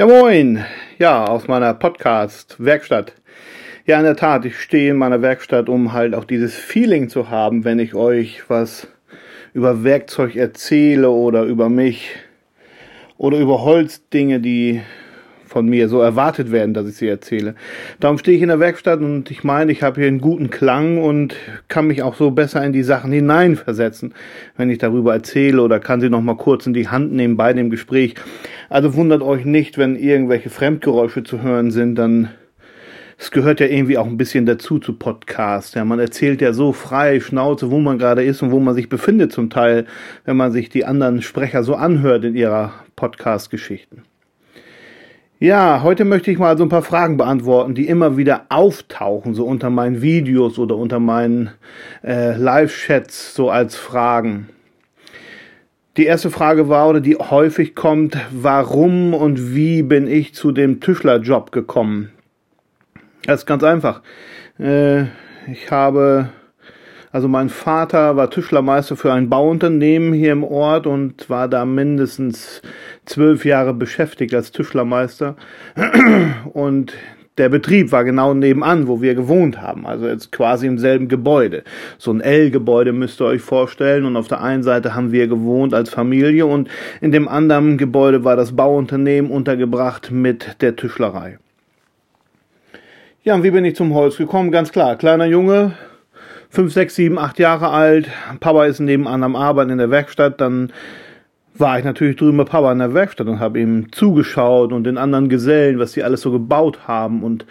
[0.00, 0.64] Ja, moin.
[0.98, 3.12] Ja, aus meiner Podcast-Werkstatt.
[3.84, 7.28] Ja, in der Tat, ich stehe in meiner Werkstatt, um halt auch dieses Feeling zu
[7.28, 8.88] haben, wenn ich euch was
[9.52, 12.12] über Werkzeug erzähle oder über mich
[13.18, 14.80] oder über Holzdinge, die
[15.50, 17.56] von mir so erwartet werden, dass ich sie erzähle.
[17.98, 21.02] Darum stehe ich in der Werkstatt und ich meine, ich habe hier einen guten Klang
[21.02, 21.34] und
[21.66, 24.14] kann mich auch so besser in die Sachen hineinversetzen,
[24.56, 27.52] wenn ich darüber erzähle oder kann sie noch mal kurz in die Hand nehmen bei
[27.52, 28.14] dem Gespräch.
[28.68, 32.28] Also wundert euch nicht, wenn irgendwelche Fremdgeräusche zu hören sind, dann
[33.18, 35.74] es gehört ja irgendwie auch ein bisschen dazu zu Podcast.
[35.74, 38.88] Ja, man erzählt ja so frei Schnauze, wo man gerade ist und wo man sich
[38.88, 39.84] befindet zum Teil,
[40.24, 44.04] wenn man sich die anderen Sprecher so anhört in ihrer Podcast-Geschichten.
[45.42, 49.46] Ja, heute möchte ich mal so ein paar Fragen beantworten, die immer wieder auftauchen, so
[49.46, 51.48] unter meinen Videos oder unter meinen
[52.04, 54.50] äh, Live-Chats, so als Fragen.
[55.96, 60.78] Die erste Frage war, oder die häufig kommt, warum und wie bin ich zu dem
[60.78, 62.10] Tischlerjob gekommen?
[63.24, 64.02] Das ist ganz einfach.
[64.58, 65.04] Äh,
[65.50, 66.28] ich habe
[67.12, 72.62] also mein Vater war Tischlermeister für ein Bauunternehmen hier im Ort und war da mindestens
[73.04, 75.36] zwölf Jahre beschäftigt als Tischlermeister.
[76.52, 76.94] Und
[77.38, 81.64] der Betrieb war genau nebenan, wo wir gewohnt haben, also jetzt quasi im selben Gebäude.
[81.96, 85.72] So ein L-Gebäude müsst ihr euch vorstellen und auf der einen Seite haben wir gewohnt
[85.72, 86.68] als Familie und
[87.00, 91.38] in dem anderen Gebäude war das Bauunternehmen untergebracht mit der Tischlerei.
[93.22, 94.50] Ja, und wie bin ich zum Holz gekommen?
[94.50, 95.72] Ganz klar, kleiner Junge,
[96.50, 98.08] fünf, sechs, sieben, acht Jahre alt.
[98.40, 100.40] Papa ist nebenan am Arbeiten in der Werkstatt.
[100.40, 100.72] Dann
[101.54, 104.98] war ich natürlich drüben bei Papa in der Werkstatt und habe ihm zugeschaut und den
[104.98, 107.46] anderen Gesellen, was die alles so gebaut haben und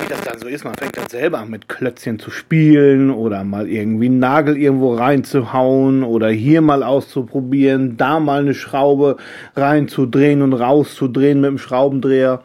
[0.00, 3.44] wie das dann so ist, man fängt dann selber an mit Klötzchen zu spielen oder
[3.44, 9.16] mal irgendwie einen Nagel irgendwo reinzuhauen oder hier mal auszuprobieren, da mal eine Schraube
[9.56, 12.42] reinzudrehen und rauszudrehen mit dem Schraubendreher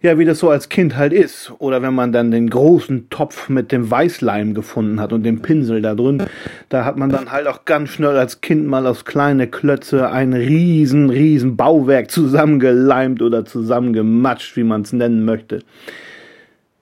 [0.00, 1.52] ja, wie das so als Kind halt ist.
[1.58, 5.82] Oder wenn man dann den großen Topf mit dem Weißleim gefunden hat und dem Pinsel
[5.82, 6.22] da drin,
[6.68, 10.32] da hat man dann halt auch ganz schnell als Kind mal aus kleine Klötze ein
[10.32, 15.60] riesen, riesen Bauwerk zusammengeleimt oder zusammengematscht, wie man es nennen möchte.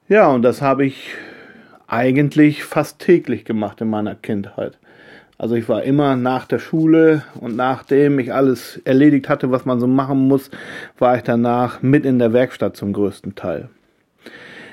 [0.08, 1.10] Ja, und das habe ich
[1.86, 4.78] eigentlich fast täglich gemacht in meiner Kindheit.
[5.38, 9.80] Also ich war immer nach der Schule und nachdem ich alles erledigt hatte, was man
[9.80, 10.50] so machen muss,
[10.98, 13.68] war ich danach mit in der Werkstatt zum größten Teil.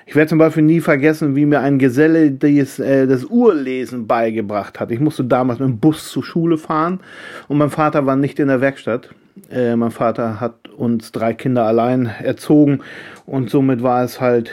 [0.05, 4.79] Ich werde zum Beispiel nie vergessen, wie mir ein Geselle das, äh, das Uhrlesen beigebracht
[4.79, 4.91] hat.
[4.91, 6.99] Ich musste damals mit dem Bus zur Schule fahren
[7.47, 9.09] und mein Vater war nicht in der Werkstatt.
[9.49, 12.81] Äh, mein Vater hat uns drei Kinder allein erzogen
[13.25, 14.51] und somit war es halt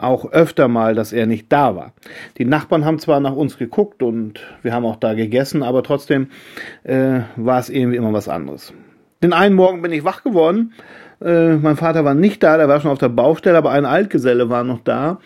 [0.00, 1.92] auch öfter mal, dass er nicht da war.
[2.38, 6.28] Die Nachbarn haben zwar nach uns geguckt und wir haben auch da gegessen, aber trotzdem
[6.84, 8.72] äh, war es irgendwie immer was anderes.
[9.22, 10.72] Den einen Morgen bin ich wach geworden.
[11.20, 14.50] Äh, mein Vater war nicht da, der war schon auf der Baustelle, aber ein Altgeselle
[14.50, 15.18] war noch da.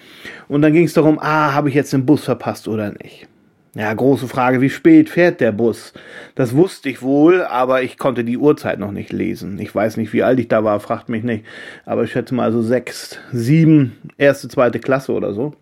[0.49, 3.30] Und dann ging es darum, ah, habe ich jetzt den Bus verpasst oder nicht?
[3.77, 5.93] Ja, große Frage, wie spät fährt der Bus?
[6.35, 9.61] Das wusste ich wohl, aber ich konnte die Uhrzeit noch nicht lesen.
[9.61, 11.45] Ich weiß nicht, wie alt ich da war, fragt mich nicht.
[11.87, 15.55] Aber ich schätze mal so sechs, sieben, erste, zweite Klasse oder so.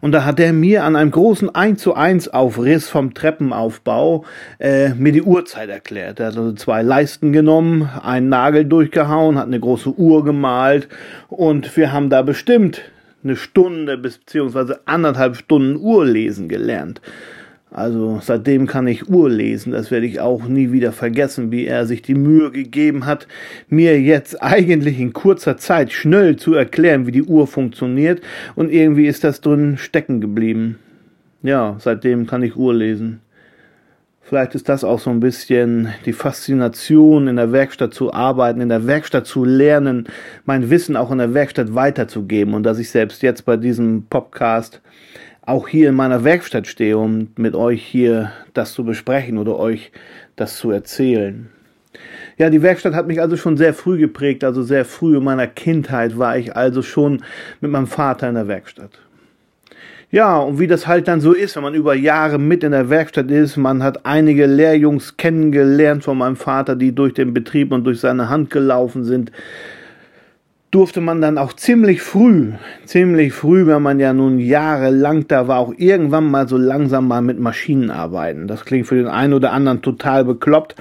[0.00, 4.24] Und da hat er mir an einem großen 1 zu 1 Aufriss vom Treppenaufbau
[4.58, 6.18] äh, mir die Uhrzeit erklärt.
[6.18, 10.88] Er hat also zwei Leisten genommen, einen Nagel durchgehauen, hat eine große Uhr gemalt
[11.28, 12.82] und wir haben da bestimmt
[13.22, 14.20] eine Stunde bis
[14.86, 17.00] anderthalb Stunden Uhr lesen gelernt.
[17.72, 19.72] Also seitdem kann ich Uhr lesen.
[19.72, 23.28] Das werde ich auch nie wieder vergessen, wie er sich die Mühe gegeben hat,
[23.68, 28.22] mir jetzt eigentlich in kurzer Zeit schnell zu erklären, wie die Uhr funktioniert.
[28.56, 30.78] Und irgendwie ist das drin stecken geblieben.
[31.42, 33.20] Ja, seitdem kann ich Uhr lesen.
[34.30, 38.68] Vielleicht ist das auch so ein bisschen die Faszination, in der Werkstatt zu arbeiten, in
[38.68, 40.06] der Werkstatt zu lernen,
[40.44, 44.82] mein Wissen auch in der Werkstatt weiterzugeben und dass ich selbst jetzt bei diesem Podcast
[45.42, 49.90] auch hier in meiner Werkstatt stehe, um mit euch hier das zu besprechen oder euch
[50.36, 51.50] das zu erzählen.
[52.38, 55.48] Ja, die Werkstatt hat mich also schon sehr früh geprägt, also sehr früh in meiner
[55.48, 57.24] Kindheit war ich also schon
[57.60, 58.92] mit meinem Vater in der Werkstatt.
[60.12, 62.90] Ja, und wie das halt dann so ist, wenn man über Jahre mit in der
[62.90, 67.84] Werkstatt ist, man hat einige Lehrjungs kennengelernt von meinem Vater, die durch den Betrieb und
[67.84, 69.30] durch seine Hand gelaufen sind,
[70.72, 72.52] durfte man dann auch ziemlich früh,
[72.86, 77.22] ziemlich früh, wenn man ja nun jahrelang da war, auch irgendwann mal so langsam mal
[77.22, 78.48] mit Maschinen arbeiten.
[78.48, 80.74] Das klingt für den einen oder anderen total bekloppt,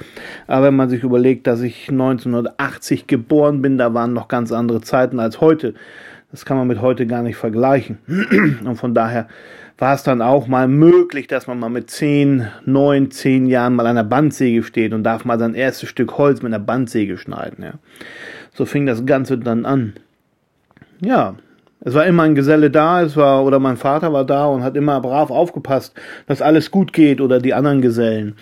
[0.47, 4.81] aber wenn man sich überlegt, dass ich 1980 geboren bin, da waren noch ganz andere
[4.81, 5.75] Zeiten als heute.
[6.31, 7.97] Das kann man mit heute gar nicht vergleichen.
[8.63, 9.27] Und von daher
[9.79, 13.87] war es dann auch mal möglich, dass man mal mit zehn, neun, zehn Jahren mal
[13.87, 17.63] an der Bandsäge steht und darf mal sein erstes Stück Holz mit einer Bandsäge schneiden.
[17.63, 17.73] Ja.
[18.53, 19.93] So fing das Ganze dann an.
[21.01, 21.35] Ja,
[21.81, 24.75] es war immer ein Geselle da, es war, oder mein Vater war da und hat
[24.75, 25.93] immer brav aufgepasst,
[26.27, 28.35] dass alles gut geht oder die anderen Gesellen.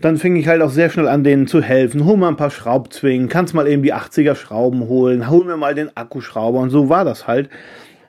[0.00, 2.04] Dann fing ich halt auch sehr schnell an, denen zu helfen.
[2.04, 5.74] Hol mal ein paar Schraubzwingen, kannst mal eben die 80er Schrauben holen, hol mir mal
[5.74, 7.50] den Akkuschrauber und so war das halt.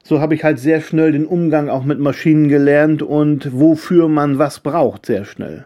[0.03, 4.38] So habe ich halt sehr schnell den Umgang auch mit Maschinen gelernt und wofür man
[4.38, 5.65] was braucht, sehr schnell.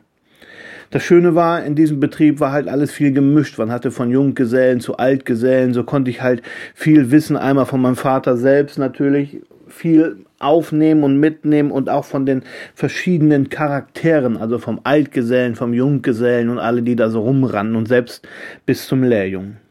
[0.92, 3.58] Das Schöne war, in diesem Betrieb war halt alles viel gemischt.
[3.58, 6.42] Man hatte von Junggesellen zu Altgesellen, so konnte ich halt
[6.74, 12.26] viel wissen, einmal von meinem Vater selbst natürlich, viel aufnehmen und mitnehmen und auch von
[12.26, 12.44] den
[12.76, 18.28] verschiedenen Charakteren, also vom Altgesellen, vom Junggesellen und alle, die da so rumrannen und selbst
[18.66, 19.63] bis zum Lehrjungen.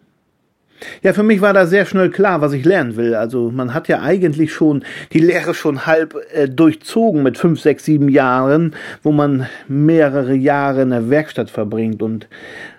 [1.02, 3.14] Ja, für mich war da sehr schnell klar, was ich lernen will.
[3.14, 7.84] Also man hat ja eigentlich schon die Lehre schon halb äh, durchzogen mit fünf, sechs,
[7.84, 12.28] sieben Jahren, wo man mehrere Jahre in der Werkstatt verbringt und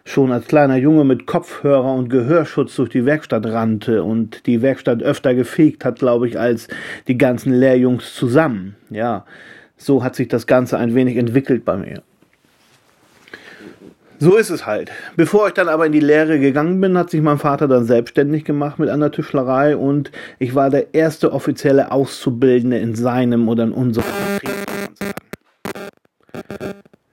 [0.05, 5.01] schon als kleiner Junge mit Kopfhörer und Gehörschutz durch die Werkstatt rannte und die Werkstatt
[5.01, 6.67] öfter gefegt hat, glaube ich, als
[7.07, 8.75] die ganzen Lehrjungs zusammen.
[8.89, 9.25] Ja,
[9.77, 12.03] so hat sich das Ganze ein wenig entwickelt bei mir.
[14.23, 14.89] So ist es halt.
[15.17, 18.45] Bevor ich dann aber in die Lehre gegangen bin, hat sich mein Vater dann selbstständig
[18.45, 23.73] gemacht mit einer Tischlerei und ich war der erste offizielle Auszubildende in seinem oder in
[23.73, 24.07] unserem
[24.39, 24.55] Betrieb.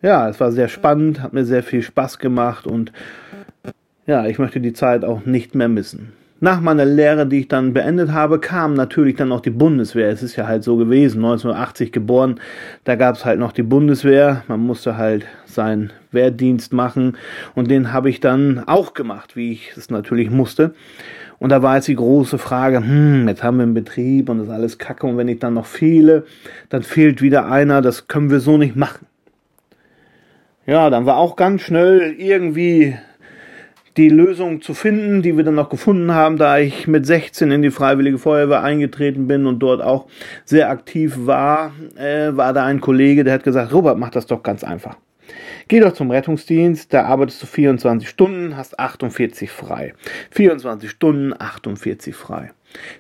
[0.02, 2.92] Ja, es war sehr spannend, hat mir sehr viel Spaß gemacht und
[4.06, 6.12] ja, ich möchte die Zeit auch nicht mehr missen.
[6.42, 10.08] Nach meiner Lehre, die ich dann beendet habe, kam natürlich dann auch die Bundeswehr.
[10.08, 12.40] Es ist ja halt so gewesen, 1980 geboren,
[12.84, 14.42] da gab es halt noch die Bundeswehr.
[14.48, 17.18] Man musste halt seinen Wehrdienst machen
[17.54, 20.74] und den habe ich dann auch gemacht, wie ich es natürlich musste.
[21.38, 24.46] Und da war jetzt die große Frage, hm, jetzt haben wir einen Betrieb und das
[24.46, 26.24] ist alles kacke und wenn ich dann noch fehle,
[26.70, 29.06] dann fehlt wieder einer, das können wir so nicht machen.
[30.66, 32.96] Ja, dann war auch ganz schnell irgendwie
[33.96, 37.62] die Lösung zu finden, die wir dann noch gefunden haben, da ich mit 16 in
[37.62, 40.06] die Freiwillige Feuerwehr eingetreten bin und dort auch
[40.44, 44.42] sehr aktiv war, äh, war da ein Kollege, der hat gesagt, Robert, mach das doch
[44.42, 44.96] ganz einfach.
[45.68, 49.94] Geh doch zum Rettungsdienst, da arbeitest du 24 Stunden, hast 48 frei.
[50.32, 52.50] 24 Stunden, 48 frei.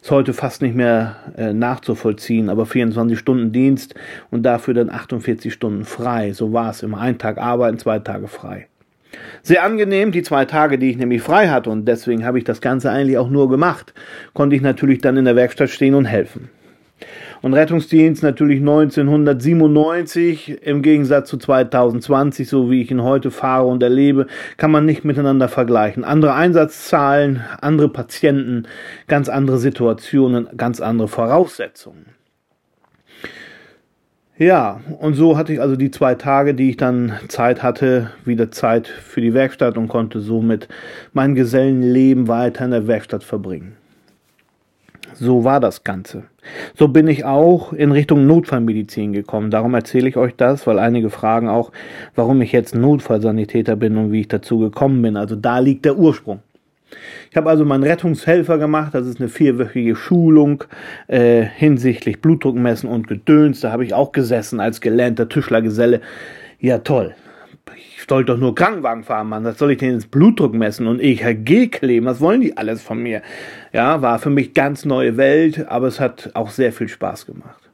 [0.00, 3.94] Ist heute fast nicht mehr äh, nachzuvollziehen, aber 24 Stunden Dienst
[4.30, 6.32] und dafür dann 48 Stunden frei.
[6.32, 6.98] So war es immer.
[6.98, 8.69] Ein Tag arbeiten, zwei Tage frei.
[9.42, 12.60] Sehr angenehm, die zwei Tage, die ich nämlich frei hatte und deswegen habe ich das
[12.60, 13.94] Ganze eigentlich auch nur gemacht,
[14.34, 16.50] konnte ich natürlich dann in der Werkstatt stehen und helfen.
[17.42, 23.82] Und Rettungsdienst natürlich 1997 im Gegensatz zu 2020, so wie ich ihn heute fahre und
[23.82, 24.26] erlebe,
[24.58, 26.04] kann man nicht miteinander vergleichen.
[26.04, 28.66] Andere Einsatzzahlen, andere Patienten,
[29.08, 32.19] ganz andere Situationen, ganz andere Voraussetzungen.
[34.40, 38.50] Ja, und so hatte ich also die zwei Tage, die ich dann Zeit hatte, wieder
[38.50, 40.66] Zeit für die Werkstatt und konnte somit
[41.12, 43.76] mein Gesellenleben weiter in der Werkstatt verbringen.
[45.12, 46.22] So war das Ganze.
[46.74, 49.50] So bin ich auch in Richtung Notfallmedizin gekommen.
[49.50, 51.70] Darum erzähle ich euch das, weil einige fragen auch,
[52.14, 55.18] warum ich jetzt Notfallsanitäter bin und wie ich dazu gekommen bin.
[55.18, 56.40] Also da liegt der Ursprung.
[57.30, 58.94] Ich habe also meinen Rettungshelfer gemacht.
[58.94, 60.64] Das ist eine vierwöchige Schulung
[61.08, 63.60] äh, hinsichtlich Blutdruckmessen und Gedöns.
[63.60, 66.00] Da habe ich auch gesessen als gelernter Tischlergeselle.
[66.58, 67.14] Ja, toll.
[67.76, 69.44] Ich sollte doch nur Krankenwagen fahren, Mann.
[69.44, 72.06] Das soll ich denn ins Blutdruck messen und EKG kleben?
[72.06, 73.22] Was wollen die alles von mir?
[73.72, 77.69] Ja, war für mich ganz neue Welt, aber es hat auch sehr viel Spaß gemacht.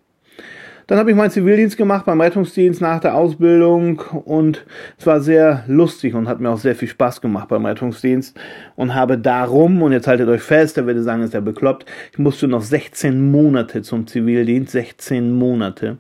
[0.87, 4.65] Dann habe ich meinen Zivildienst gemacht beim Rettungsdienst nach der Ausbildung und
[4.97, 8.39] es war sehr lustig und hat mir auch sehr viel Spaß gemacht beim Rettungsdienst
[8.77, 12.19] und habe darum, und jetzt haltet euch fest, der würde sagen, ist ja bekloppt, ich
[12.19, 15.99] musste noch 16 Monate zum Zivildienst, 16 Monate.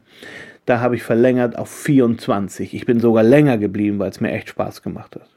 [0.66, 2.73] Da habe ich verlängert auf 24.
[2.73, 5.28] Ich bin sogar länger geblieben, weil es mir echt Spaß gemacht hat.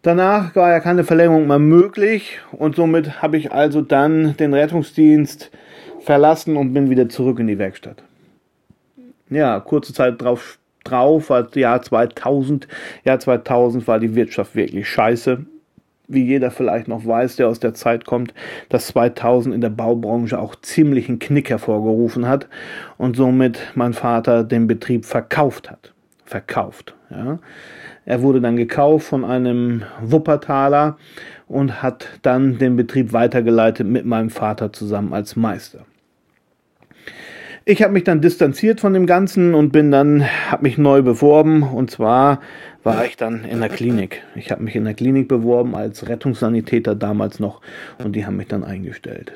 [0.00, 5.50] Danach war ja keine Verlängerung mehr möglich und somit habe ich also dann den Rettungsdienst
[6.04, 8.02] verlassen und bin wieder zurück in die Werkstatt.
[9.30, 12.68] Ja, kurze Zeit drauf, drauf war das Jahr 2000.
[13.04, 15.44] Jahr 2000 war die Wirtschaft wirklich scheiße.
[16.06, 18.34] Wie jeder vielleicht noch weiß, der aus der Zeit kommt,
[18.68, 22.48] dass 2000 in der Baubranche auch ziemlichen Knick hervorgerufen hat
[22.98, 25.94] und somit mein Vater den Betrieb verkauft hat.
[26.26, 27.38] Verkauft, ja.
[28.06, 30.98] Er wurde dann gekauft von einem Wuppertaler
[31.48, 35.86] und hat dann den Betrieb weitergeleitet mit meinem Vater zusammen als Meister.
[37.66, 41.62] Ich habe mich dann distanziert von dem Ganzen und bin dann, habe mich neu beworben
[41.62, 42.40] und zwar
[42.82, 44.22] war ich dann in der Klinik.
[44.34, 47.62] Ich habe mich in der Klinik beworben als Rettungssanitäter damals noch
[48.04, 49.32] und die haben mich dann eingestellt.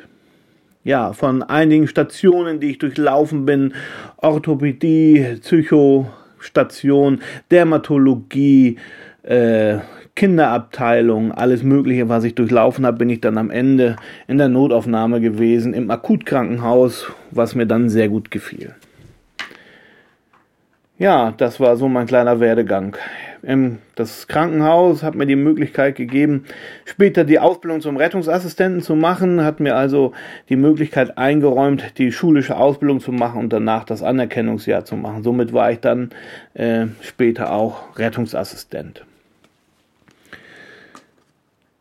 [0.85, 3.73] ja, von einigen Stationen, die ich durchlaufen bin,
[4.18, 7.20] Orthopädie, Psychostation,
[7.50, 8.76] Dermatologie,
[9.23, 9.78] äh,
[10.19, 13.95] Kinderabteilung, alles Mögliche, was ich durchlaufen habe, bin ich dann am Ende
[14.27, 18.75] in der Notaufnahme gewesen, im Akutkrankenhaus, was mir dann sehr gut gefiel.
[20.99, 22.97] Ja, das war so mein kleiner Werdegang.
[23.95, 26.47] Das Krankenhaus hat mir die Möglichkeit gegeben,
[26.85, 30.15] später die Ausbildung zum Rettungsassistenten zu machen, hat mir also
[30.49, 35.23] die Möglichkeit eingeräumt, die schulische Ausbildung zu machen und danach das Anerkennungsjahr zu machen.
[35.23, 36.11] Somit war ich dann
[36.55, 39.05] äh, später auch Rettungsassistent.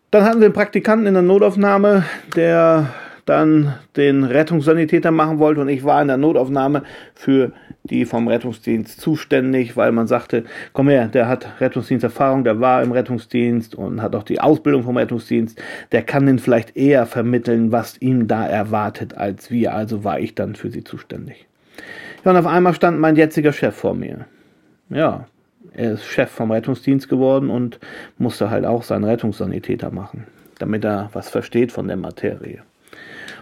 [0.10, 2.94] Dann hatten wir einen Praktikanten in der Notaufnahme, der
[3.26, 6.84] dann den Rettungssanitäter machen wollte und ich war in der Notaufnahme
[7.14, 7.52] für
[7.84, 12.94] die vom Rettungsdienst zuständig, weil man sagte, komm her, der hat Rettungsdiensterfahrung, der war im
[12.94, 15.62] Rettungsdienst und hat auch die Ausbildung vom Rettungsdienst,
[15.92, 20.36] der kann den vielleicht eher vermitteln, was ihm da erwartet als wir, also war ich
[20.36, 21.48] dann für sie zuständig.
[22.24, 24.26] Ja, und auf einmal stand mein jetziger Chef vor mir.
[24.90, 25.28] Ja,
[25.74, 27.80] er ist Chef vom Rettungsdienst geworden und
[28.18, 30.26] musste halt auch seinen Rettungssanitäter machen,
[30.60, 32.62] damit er was versteht von der Materie.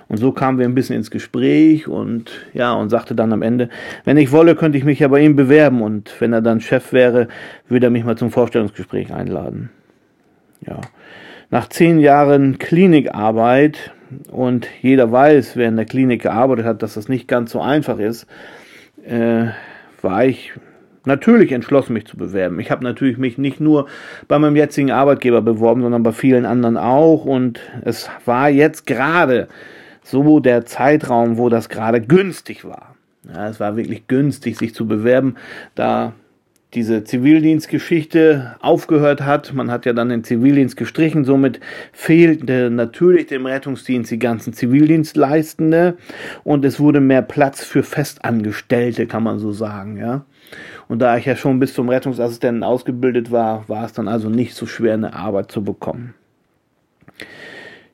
[0.08, 3.70] Und so kamen wir ein bisschen ins Gespräch und ja, und sagte dann am Ende,
[4.04, 6.94] wenn ich wolle, könnte ich mich ja bei ihm bewerben und wenn er dann Chef
[6.94, 7.28] wäre,
[7.68, 9.72] würde er mich mal zum Vorstellungsgespräch einladen.
[10.66, 10.82] Ja.
[11.50, 13.94] Nach zehn Jahren Klinikarbeit
[14.32, 17.98] und jeder weiß, wer in der Klinik gearbeitet hat, dass das nicht ganz so einfach
[17.98, 18.28] ist,
[19.08, 19.48] äh,
[20.02, 20.54] war ich
[21.06, 22.60] natürlich entschlossen, mich zu bewerben.
[22.60, 23.88] Ich habe natürlich mich nicht nur
[24.28, 27.26] bei meinem jetzigen Arbeitgeber beworben, sondern bei vielen anderen auch.
[27.26, 29.48] Und es war jetzt gerade
[30.04, 32.96] so der Zeitraum, wo das gerade günstig war.
[33.34, 35.36] Ja, es war wirklich günstig, sich zu bewerben,
[35.74, 36.14] da
[36.76, 39.54] diese Zivildienstgeschichte aufgehört hat.
[39.54, 41.60] Man hat ja dann den Zivildienst gestrichen, somit
[41.94, 45.98] fehlte natürlich dem Rettungsdienst die ganzen Zivildienstleistende
[46.44, 50.26] und es wurde mehr Platz für Festangestellte, kann man so sagen, ja.
[50.88, 54.54] Und da ich ja schon bis zum Rettungsassistenten ausgebildet war, war es dann also nicht
[54.54, 56.14] so schwer, eine Arbeit zu bekommen.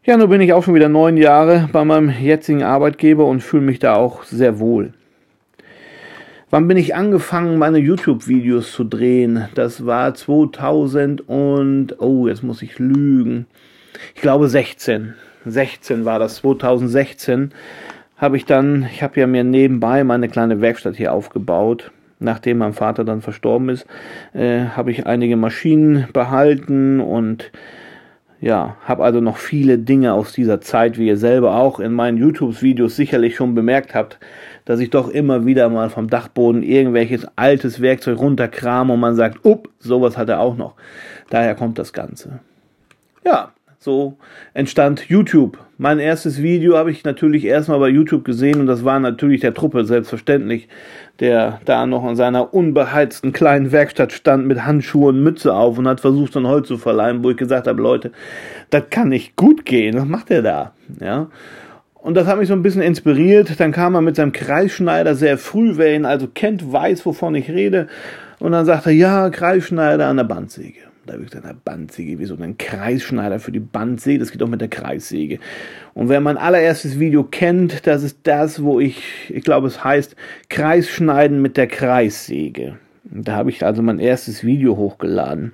[0.04, 3.64] Ja, nun bin ich auch schon wieder neun Jahre bei meinem jetzigen Arbeitgeber und fühle
[3.64, 4.94] mich da auch sehr wohl.
[6.50, 9.48] Wann bin ich angefangen, meine YouTube-Videos zu drehen?
[9.56, 13.46] Das war 2000 und, oh, jetzt muss ich lügen.
[14.16, 15.14] Ich glaube 16.
[15.46, 17.54] 16 war das, 2016
[18.18, 21.92] habe ich dann, ich habe ja mir nebenbei meine kleine Werkstatt hier aufgebaut.
[22.22, 23.86] Nachdem mein Vater dann verstorben ist,
[24.34, 27.52] äh, habe ich einige Maschinen behalten und
[28.40, 32.18] ja, habe also noch viele Dinge aus dieser Zeit, wie ihr selber auch in meinen
[32.18, 34.20] YouTube-Videos sicherlich schon bemerkt habt,
[34.66, 39.46] dass ich doch immer wieder mal vom Dachboden irgendwelches altes Werkzeug runterkrame und man sagt,
[39.46, 40.76] up, sowas hat er auch noch.
[41.30, 42.40] Daher kommt das Ganze.
[43.26, 43.52] Ja,
[43.84, 44.18] so
[44.54, 45.58] entstand YouTube.
[45.80, 49.56] Mein erstes Video habe ich natürlich erstmal bei YouTube gesehen und das war natürlich der
[49.56, 50.68] Truppe, selbstverständlich,
[51.20, 55.88] der da noch in seiner unbeheizten kleinen Werkstatt stand mit Handschuhen und Mütze auf und
[55.88, 58.12] hat versucht, ein Holz zu verleihen, wo ich gesagt habe, Leute,
[58.70, 60.74] das kann nicht gut gehen, was macht er da?
[61.00, 61.30] Ja.
[61.96, 63.60] Und das hat mich so ein bisschen inspiriert.
[63.60, 67.50] Dann kam er mit seinem Kreisschneider sehr früh, wer ihn also kennt, weiß, wovon ich
[67.50, 67.88] rede.
[68.40, 70.91] Und dann sagte er, ja, Kreisschneider an der Bandsäge.
[71.06, 74.20] Da habe ich eine Bandsäge, wieso ein Kreisschneider für die Bandsäge?
[74.20, 75.40] Das geht doch mit der Kreissäge.
[75.96, 80.16] Und wer mein allererstes Video kennt, das ist das, wo ich, ich glaube, es heißt
[80.50, 82.78] Kreisschneiden mit der Kreissäge.
[83.04, 85.54] Da habe ich also mein erstes Video hochgeladen.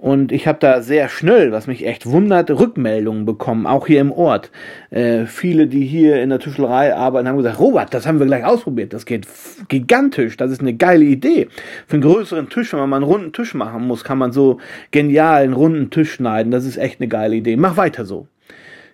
[0.00, 4.12] Und ich habe da sehr schnell, was mich echt wundert, Rückmeldungen bekommen, auch hier im
[4.12, 4.50] Ort.
[4.88, 8.42] Äh, viele, die hier in der Tischlerei arbeiten, haben gesagt, Robert, das haben wir gleich
[8.42, 8.94] ausprobiert.
[8.94, 9.26] Das geht
[9.68, 10.38] gigantisch.
[10.38, 11.48] Das ist eine geile Idee.
[11.86, 14.56] Für einen größeren Tisch, wenn man mal einen runden Tisch machen muss, kann man so
[14.90, 16.50] genial einen runden Tisch schneiden.
[16.50, 17.56] Das ist echt eine geile Idee.
[17.56, 18.26] Mach weiter so.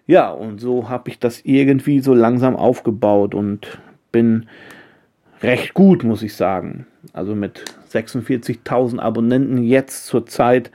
[0.08, 3.78] Ja, und so habe ich das irgendwie so langsam aufgebaut und
[4.10, 4.46] bin
[5.40, 6.88] recht gut, muss ich sagen.
[7.12, 7.64] Also mit
[7.96, 10.70] 46.000 Abonnenten jetzt zur Zeit.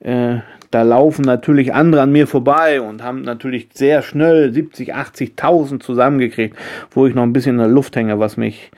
[0.00, 0.38] Äh,
[0.70, 6.56] da laufen natürlich andere an mir vorbei und haben natürlich sehr schnell 70, 80.000 zusammengekriegt,
[6.90, 8.70] wo ich noch ein bisschen in der Luft hänge, was mich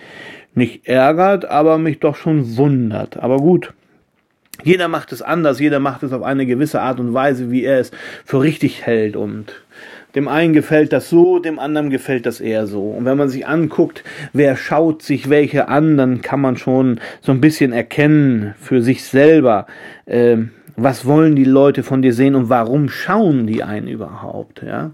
[0.54, 3.16] nicht ärgert, aber mich doch schon wundert.
[3.16, 3.72] Aber gut,
[4.62, 7.78] jeder macht es anders, jeder macht es auf eine gewisse Art und Weise, wie er
[7.78, 7.90] es
[8.24, 9.52] für richtig hält und
[10.18, 12.90] dem einen gefällt das so, dem anderen gefällt das eher so.
[12.90, 17.30] Und wenn man sich anguckt, wer schaut sich welche an, dann kann man schon so
[17.30, 19.68] ein bisschen erkennen für sich selber,
[20.06, 20.38] äh,
[20.74, 24.90] was wollen die Leute von dir sehen und warum schauen die einen überhaupt, ja.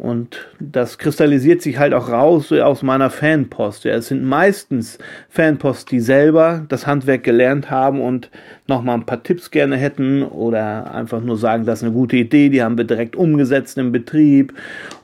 [0.00, 3.84] Und das kristallisiert sich halt auch raus aus meiner Fanpost.
[3.84, 4.96] Ja, es sind meistens
[5.28, 8.30] Fanposts, die selber das Handwerk gelernt haben und
[8.66, 12.48] nochmal ein paar Tipps gerne hätten oder einfach nur sagen, das ist eine gute Idee,
[12.48, 14.54] die haben wir direkt umgesetzt im Betrieb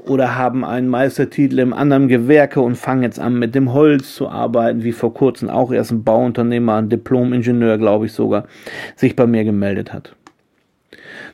[0.06, 4.30] oder haben einen Meistertitel im anderen Gewerke und fangen jetzt an mit dem Holz zu
[4.30, 8.46] arbeiten, wie vor kurzem auch erst ein Bauunternehmer, ein Diplom-Ingenieur, glaube ich sogar,
[8.94, 10.16] sich bei mir gemeldet hat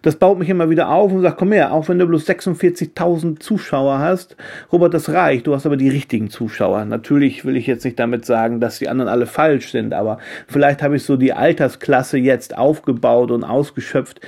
[0.02, 3.38] das baut mich immer wieder auf und sagt, komm her, auch wenn du bloß 46.000
[3.40, 4.36] Zuschauer hast,
[4.72, 6.84] Robert, das reicht, du hast aber die richtigen Zuschauer.
[6.84, 10.18] Natürlich will ich jetzt nicht damit sagen, dass die anderen alle falsch sind, aber
[10.48, 14.20] vielleicht habe ich so die Altersklasse jetzt aufgebaut und ausgeschöpft,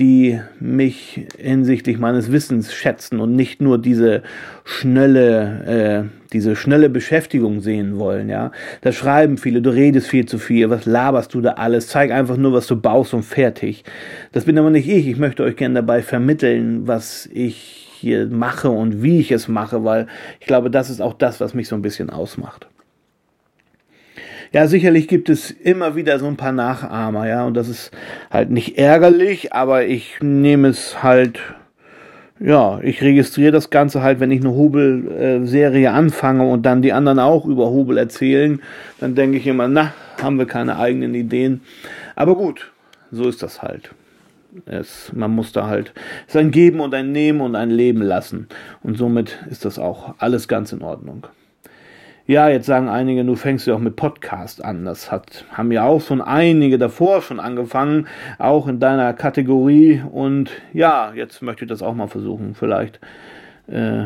[0.00, 4.22] die mich hinsichtlich meines Wissens schätzen und nicht nur diese
[4.64, 8.50] schnelle, äh, diese schnelle Beschäftigung sehen wollen, ja.
[8.80, 12.38] Da schreiben viele, du redest viel zu viel, was laberst du da alles, zeig einfach
[12.38, 13.84] nur, was du baust und fertig.
[14.32, 18.70] Das bin aber nicht ich, ich möchte euch gerne dabei vermitteln, was ich hier mache
[18.70, 20.06] und wie ich es mache, weil
[20.40, 22.69] ich glaube, das ist auch das, was mich so ein bisschen ausmacht.
[24.52, 27.92] Ja, sicherlich gibt es immer wieder so ein paar Nachahmer, ja, und das ist
[28.32, 31.38] halt nicht ärgerlich, aber ich nehme es halt,
[32.40, 37.20] ja, ich registriere das Ganze halt, wenn ich eine Hobel-Serie anfange und dann die anderen
[37.20, 38.60] auch über Hobel erzählen,
[38.98, 41.60] dann denke ich immer, na, haben wir keine eigenen Ideen.
[42.16, 42.72] Aber gut,
[43.12, 43.92] so ist das halt.
[44.66, 45.92] Es, man muss da halt
[46.26, 48.48] es ein Geben und ein Nehmen und ein Leben lassen.
[48.82, 51.28] Und somit ist das auch alles ganz in Ordnung.
[52.30, 54.84] Ja, jetzt sagen einige, du fängst ja auch mit Podcast an.
[54.84, 58.06] Das hat, haben ja auch schon einige davor schon angefangen,
[58.38, 60.00] auch in deiner Kategorie.
[60.08, 62.54] Und ja, jetzt möchte ich das auch mal versuchen.
[62.54, 63.00] Vielleicht
[63.66, 64.04] äh,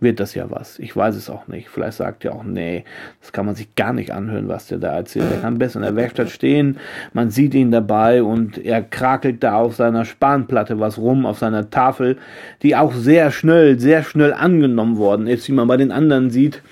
[0.00, 0.78] wird das ja was.
[0.78, 1.68] Ich weiß es auch nicht.
[1.68, 2.84] Vielleicht sagt ihr auch, nee,
[3.20, 5.30] das kann man sich gar nicht anhören, was der da erzählt.
[5.30, 6.78] Er kann besser in der Werkstatt stehen,
[7.12, 11.70] man sieht ihn dabei und er krakelt da auf seiner Spanplatte was rum, auf seiner
[11.70, 12.16] Tafel,
[12.62, 16.62] die auch sehr schnell, sehr schnell angenommen worden ist, wie man bei den anderen sieht.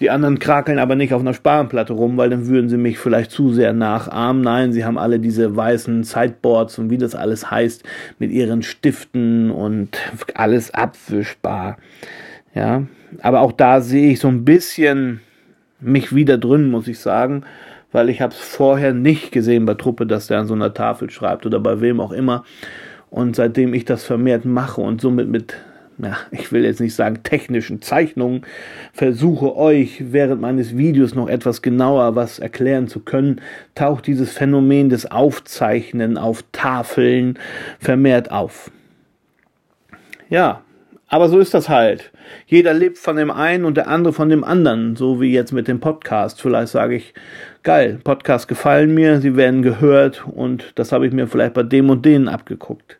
[0.00, 3.30] Die anderen krakeln aber nicht auf einer Spanplatte rum, weil dann würden sie mich vielleicht
[3.30, 4.42] zu sehr nachahmen.
[4.42, 7.84] Nein, sie haben alle diese weißen Sideboards und wie das alles heißt,
[8.18, 9.96] mit ihren Stiften und
[10.34, 11.76] alles abwischbar.
[12.54, 12.84] Ja,
[13.20, 15.20] aber auch da sehe ich so ein bisschen
[15.80, 17.44] mich wieder drin, muss ich sagen,
[17.92, 21.10] weil ich habe es vorher nicht gesehen bei Truppe, dass der an so einer Tafel
[21.10, 22.44] schreibt oder bei wem auch immer.
[23.10, 25.54] Und seitdem ich das vermehrt mache und somit mit,
[25.98, 28.42] ja, ich will jetzt nicht sagen technischen Zeichnungen,
[28.92, 33.40] versuche euch während meines Videos noch etwas genauer was erklären zu können,
[33.76, 37.38] taucht dieses Phänomen des Aufzeichnen auf Tafeln
[37.78, 38.72] vermehrt auf.
[40.28, 40.63] Ja,
[41.08, 42.12] aber so ist das halt.
[42.46, 45.68] Jeder lebt von dem einen und der andere von dem anderen, so wie jetzt mit
[45.68, 46.40] dem Podcast.
[46.40, 47.14] Vielleicht sage ich,
[47.62, 51.90] geil, Podcasts gefallen mir, sie werden gehört und das habe ich mir vielleicht bei dem
[51.90, 52.98] und denen abgeguckt.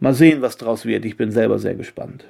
[0.00, 1.04] Mal sehen, was draus wird.
[1.04, 2.24] Ich bin selber sehr gespannt.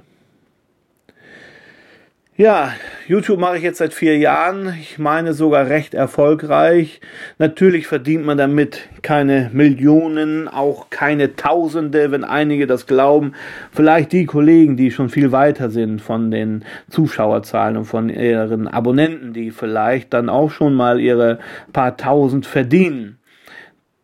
[2.36, 2.72] Ja,
[3.06, 4.74] YouTube mache ich jetzt seit vier Jahren.
[4.80, 7.00] Ich meine sogar recht erfolgreich.
[7.38, 13.34] Natürlich verdient man damit keine Millionen, auch keine Tausende, wenn einige das glauben.
[13.70, 19.32] Vielleicht die Kollegen, die schon viel weiter sind von den Zuschauerzahlen und von ihren Abonnenten,
[19.32, 21.38] die vielleicht dann auch schon mal ihre
[21.72, 23.18] paar Tausend verdienen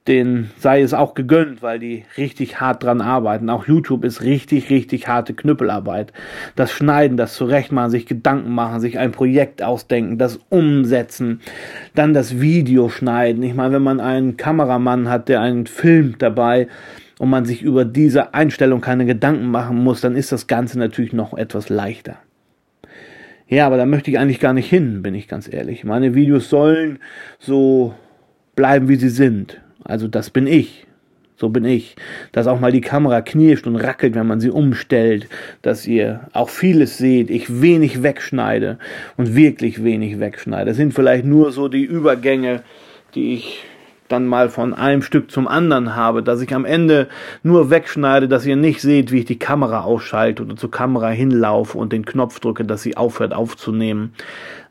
[0.09, 3.51] denen sei es auch gegönnt, weil die richtig hart dran arbeiten.
[3.51, 6.13] Auch YouTube ist richtig, richtig harte Knüppelarbeit.
[6.57, 11.41] Das Schneiden, das Zurechtmachen, sich Gedanken machen, sich ein Projekt ausdenken, das Umsetzen,
[11.95, 13.43] dann das Video schneiden.
[13.43, 16.69] Ich meine, wenn man einen Kameramann hat, der einen Film dabei
[17.19, 21.13] und man sich über diese Einstellung keine Gedanken machen muss, dann ist das Ganze natürlich
[21.13, 22.17] noch etwas leichter.
[23.49, 25.85] Ja, aber da möchte ich eigentlich gar nicht hin, bin ich ganz ehrlich.
[25.85, 27.01] Meine Videos sollen
[27.39, 27.95] so
[28.57, 29.61] bleiben, wie sie sind.
[29.85, 30.87] Also das bin ich.
[31.37, 31.97] So bin ich.
[32.33, 35.29] Dass auch mal die Kamera knirscht und rackelt, wenn man sie umstellt.
[35.63, 37.31] Dass ihr auch vieles seht.
[37.31, 38.79] Ich wenig wegschneide
[39.17, 40.67] und wirklich wenig wegschneide.
[40.67, 42.63] Das sind vielleicht nur so die Übergänge,
[43.15, 43.65] die ich
[44.11, 47.09] dann mal von einem Stück zum anderen habe, dass ich am Ende
[47.43, 51.79] nur wegschneide, dass ihr nicht seht, wie ich die Kamera ausschalte oder zur Kamera hinlaufe
[51.79, 54.13] und den Knopf drücke, dass sie aufhört aufzunehmen.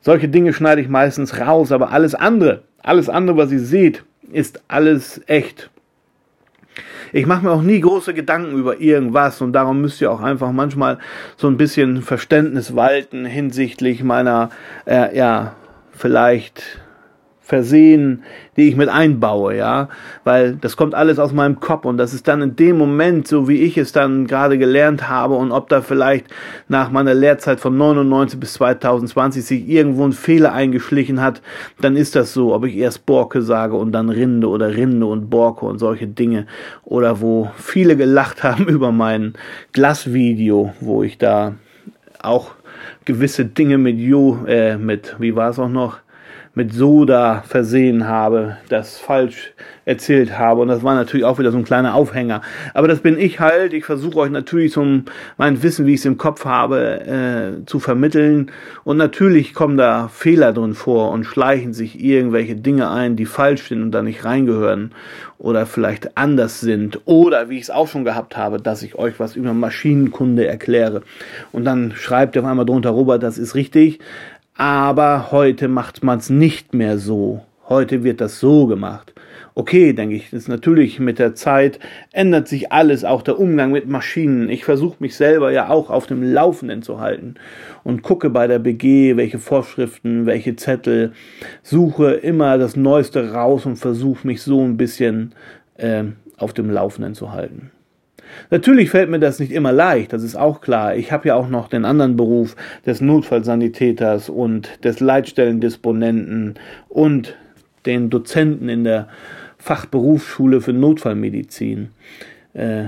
[0.01, 4.61] Solche Dinge schneide ich meistens raus, aber alles andere, alles andere, was ihr seht, ist
[4.67, 5.69] alles echt.
[7.11, 10.51] Ich mache mir auch nie große Gedanken über irgendwas und darum müsst ihr auch einfach
[10.51, 10.99] manchmal
[11.37, 14.49] so ein bisschen Verständnis walten hinsichtlich meiner,
[14.85, 15.55] äh, ja,
[15.91, 16.79] vielleicht
[17.49, 18.21] versehen,
[18.57, 19.89] die ich mit einbaue, ja,
[20.23, 23.49] weil das kommt alles aus meinem Kopf und das ist dann in dem Moment, so
[23.49, 26.27] wie ich es dann gerade gelernt habe und ob da vielleicht
[26.67, 31.41] nach meiner Lehrzeit von 99 bis 2020 sich irgendwo ein Fehler eingeschlichen hat,
[31.81, 35.31] dann ist das so, ob ich erst Borke sage und dann Rinde oder Rinde und
[35.31, 36.45] Borke und solche Dinge
[36.83, 39.33] oder wo viele gelacht haben über mein
[39.73, 41.55] Glasvideo, wo ich da
[42.21, 42.51] auch
[43.05, 45.97] gewisse Dinge mit Jo, äh, mit, wie war es auch noch,
[46.59, 49.53] mit Soda versehen habe, das falsch
[49.85, 50.59] erzählt habe.
[50.59, 52.41] Und das war natürlich auch wieder so ein kleiner Aufhänger.
[52.73, 53.71] Aber das bin ich halt.
[53.71, 54.85] Ich versuche euch natürlich so
[55.37, 58.51] mein Wissen, wie ich es im Kopf habe, äh, zu vermitteln.
[58.83, 63.69] Und natürlich kommen da Fehler drin vor und schleichen sich irgendwelche Dinge ein, die falsch
[63.69, 64.91] sind und da nicht reingehören
[65.37, 66.99] oder vielleicht anders sind.
[67.05, 71.03] Oder wie ich es auch schon gehabt habe, dass ich euch was über Maschinenkunde erkläre.
[71.53, 73.99] Und dann schreibt ihr auf einmal drunter, Robert, das ist richtig.
[74.59, 77.45] Aber heute macht man es nicht mehr so.
[77.69, 79.13] Heute wird das so gemacht.
[79.55, 81.79] Okay, denke ich, ist natürlich mit der Zeit
[82.11, 84.49] ändert sich alles, auch der Umgang mit Maschinen.
[84.49, 87.35] Ich versuche mich selber ja auch auf dem Laufenden zu halten
[87.85, 91.13] und gucke bei der BG, welche Vorschriften, welche Zettel,
[91.63, 95.35] suche immer das Neueste raus und versuche mich so ein bisschen
[95.77, 96.03] äh,
[96.35, 97.71] auf dem Laufenden zu halten.
[98.49, 100.95] Natürlich fällt mir das nicht immer leicht, das ist auch klar.
[100.95, 106.55] Ich habe ja auch noch den anderen Beruf des Notfallsanitäters und des Leitstellendisponenten
[106.87, 107.35] und
[107.85, 109.07] den Dozenten in der
[109.57, 111.89] Fachberufsschule für Notfallmedizin.
[112.53, 112.85] Äh,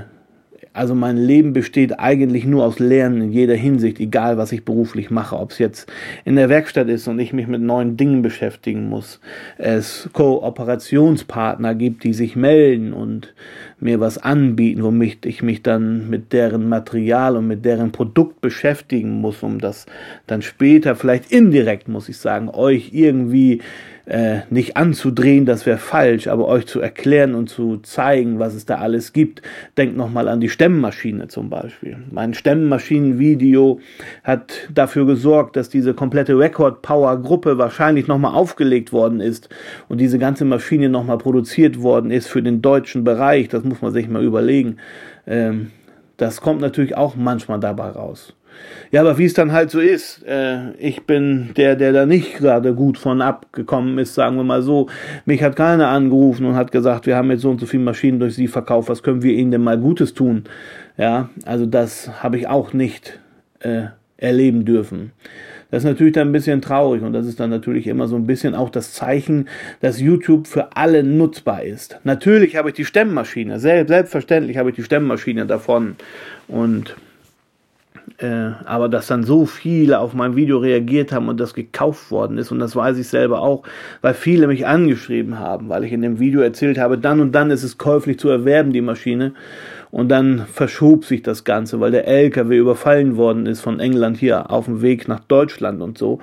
[0.73, 5.11] also mein Leben besteht eigentlich nur aus Lernen in jeder Hinsicht, egal was ich beruflich
[5.11, 5.37] mache.
[5.37, 5.91] Ob es jetzt
[6.23, 9.19] in der Werkstatt ist und ich mich mit neuen Dingen beschäftigen muss,
[9.57, 13.33] es Kooperationspartner gibt, die sich melden und
[13.81, 19.19] mir was anbieten, womit ich mich dann mit deren Material und mit deren Produkt beschäftigen
[19.19, 19.85] muss, um das
[20.27, 23.61] dann später vielleicht indirekt, muss ich sagen, euch irgendwie
[24.05, 28.65] äh, nicht anzudrehen, das wäre falsch, aber euch zu erklären und zu zeigen, was es
[28.65, 29.41] da alles gibt.
[29.77, 31.97] Denkt nochmal an die Stemmmaschine zum Beispiel.
[32.11, 33.79] Mein Stemmmaschinenvideo
[34.23, 39.49] hat dafür gesorgt, dass diese komplette Record Power Gruppe wahrscheinlich nochmal aufgelegt worden ist
[39.87, 43.49] und diese ganze Maschine nochmal produziert worden ist für den deutschen Bereich.
[43.49, 44.77] Das muss man sich mal überlegen.
[45.25, 45.71] Ähm,
[46.17, 48.35] das kommt natürlich auch manchmal dabei raus.
[48.91, 52.37] Ja, aber wie es dann halt so ist, äh, ich bin der, der da nicht
[52.37, 54.87] gerade gut von abgekommen ist, sagen wir mal so.
[55.25, 58.19] Mich hat keiner angerufen und hat gesagt, wir haben jetzt so und so viele Maschinen
[58.19, 60.43] durch Sie verkauft, was können wir Ihnen denn mal Gutes tun?
[60.97, 63.19] Ja, also das habe ich auch nicht
[63.59, 63.85] äh,
[64.17, 65.13] erleben dürfen.
[65.71, 68.27] Das ist natürlich dann ein bisschen traurig und das ist dann natürlich immer so ein
[68.27, 69.47] bisschen auch das Zeichen,
[69.79, 71.99] dass YouTube für alle nutzbar ist.
[72.03, 75.95] Natürlich habe ich die Stemmmaschine, selbstverständlich habe ich die Stemmmaschine davon
[76.47, 76.95] und
[78.21, 82.37] äh, aber dass dann so viele auf mein Video reagiert haben und das gekauft worden
[82.37, 83.63] ist und das weiß ich selber auch,
[84.01, 87.49] weil viele mich angeschrieben haben, weil ich in dem Video erzählt habe, dann und dann
[87.49, 89.33] ist es käuflich zu erwerben, die Maschine.
[89.89, 94.49] Und dann verschob sich das Ganze, weil der LKW überfallen worden ist von England hier
[94.49, 96.19] auf dem Weg nach Deutschland und so.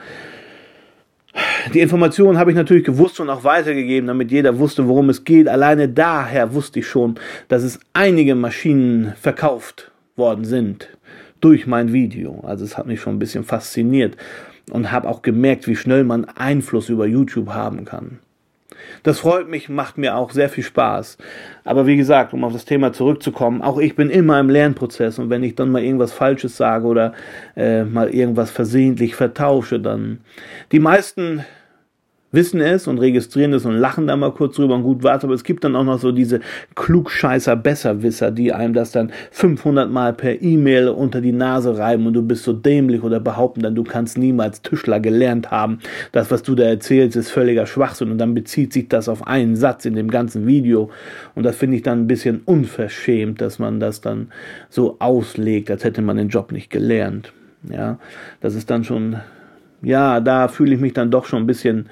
[1.74, 5.48] Die Informationen habe ich natürlich gewusst und auch weitergegeben, damit jeder wusste, worum es geht.
[5.48, 7.16] Alleine daher wusste ich schon,
[7.48, 10.88] dass es einige Maschinen verkauft worden sind
[11.40, 12.40] durch mein Video.
[12.46, 14.16] Also es hat mich schon ein bisschen fasziniert
[14.70, 18.18] und habe auch gemerkt, wie schnell man Einfluss über YouTube haben kann.
[19.02, 21.18] Das freut mich, macht mir auch sehr viel Spaß.
[21.64, 25.30] Aber wie gesagt, um auf das Thema zurückzukommen, auch ich bin immer im Lernprozess und
[25.30, 27.12] wenn ich dann mal irgendwas Falsches sage oder
[27.56, 30.20] äh, mal irgendwas versehentlich vertausche, dann
[30.72, 31.44] die meisten
[32.30, 35.34] wissen es und registrieren es und lachen da mal kurz drüber und gut war's, aber
[35.34, 36.40] es gibt dann auch noch so diese
[36.74, 42.12] klugscheißer Besserwisser, die einem das dann 500 Mal per E-Mail unter die Nase reiben und
[42.12, 45.78] du bist so dämlich oder behaupten dann, du kannst niemals Tischler gelernt haben.
[46.12, 49.56] Das, was du da erzählst, ist völliger Schwachsinn und dann bezieht sich das auf einen
[49.56, 50.90] Satz in dem ganzen Video
[51.34, 54.28] und das finde ich dann ein bisschen unverschämt, dass man das dann
[54.68, 57.32] so auslegt, als hätte man den Job nicht gelernt.
[57.70, 57.98] Ja,
[58.40, 59.16] das ist dann schon
[59.82, 61.88] ja, da fühle ich mich dann doch schon ein bisschen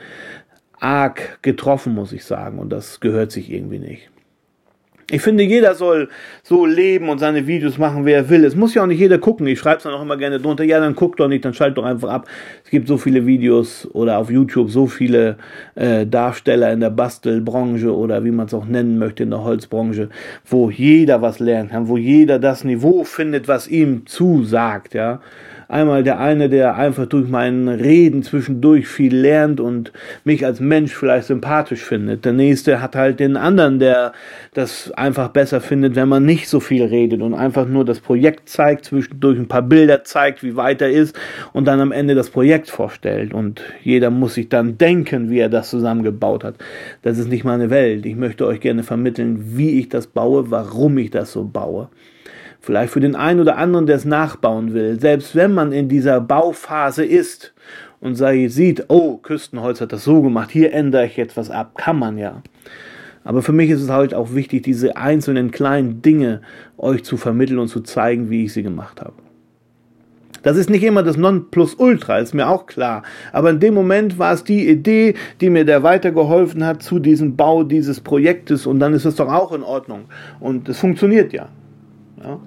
[0.79, 2.59] arg getroffen, muss ich sagen.
[2.59, 4.11] Und das gehört sich irgendwie nicht.
[5.09, 6.09] Ich finde, jeder soll
[6.43, 8.45] so leben und seine Videos machen, wie er will.
[8.45, 9.47] Es muss ja auch nicht jeder gucken.
[9.47, 10.65] Ich schreibe es dann auch immer gerne drunter.
[10.65, 12.27] Ja, dann guck doch nicht, dann schalt doch einfach ab.
[12.65, 15.37] Es gibt so viele Videos oder auf YouTube so viele
[15.77, 20.09] äh, Darsteller in der Bastelbranche oder wie man es auch nennen möchte, in der Holzbranche,
[20.45, 25.21] wo jeder was lernen kann, wo jeder das Niveau findet, was ihm zusagt, ja.
[25.69, 30.95] Einmal der eine, der einfach durch mein Reden zwischendurch viel lernt und mich als Mensch
[30.95, 32.25] vielleicht sympathisch findet.
[32.25, 34.13] Der nächste hat halt den anderen, der
[34.55, 38.49] das einfach besser findet, wenn man nicht so viel redet und einfach nur das Projekt
[38.49, 41.19] zeigt, zwischendurch ein paar Bilder zeigt, wie weit er ist
[41.53, 43.35] und dann am Ende das Projekt vorstellt.
[43.35, 46.55] Und jeder muss sich dann denken, wie er das zusammengebaut hat.
[47.03, 48.07] Das ist nicht meine Welt.
[48.07, 51.89] Ich möchte euch gerne vermitteln, wie ich das baue, warum ich das so baue.
[52.67, 54.99] Vielleicht für den einen oder anderen, der es nachbauen will.
[54.99, 57.55] Selbst wenn man in dieser Bauphase ist
[58.01, 61.97] und sieht, oh, Küstenholz hat das so gemacht, hier ändere ich jetzt was ab, kann
[61.97, 62.43] man ja.
[63.23, 66.41] Aber für mich ist es halt auch wichtig, diese einzelnen kleinen Dinge
[66.77, 69.15] euch zu vermitteln und zu zeigen, wie ich sie gemacht habe.
[70.43, 73.05] Das ist nicht immer das Nonplusultra, ist mir auch klar.
[73.33, 77.37] Aber in dem Moment war es die Idee, die mir der weitergeholfen hat zu diesem
[77.37, 80.07] Bau dieses Projektes und dann ist es doch auch in Ordnung.
[80.41, 81.49] Und es funktioniert ja.
[82.23, 82.41] ja.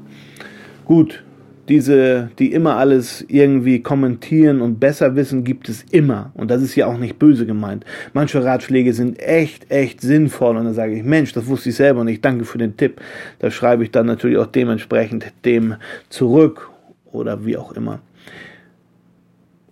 [0.89, 1.23] Gut,
[1.67, 6.31] diese, die immer alles irgendwie kommentieren und besser wissen, gibt es immer.
[6.33, 7.85] Und das ist ja auch nicht böse gemeint.
[8.13, 10.57] Manche Ratschläge sind echt, echt sinnvoll.
[10.57, 12.25] Und dann sage ich, Mensch, das wusste ich selber nicht.
[12.25, 12.99] Danke für den Tipp.
[13.37, 15.75] Da schreibe ich dann natürlich auch dementsprechend dem
[16.09, 16.71] zurück
[17.11, 17.99] oder wie auch immer.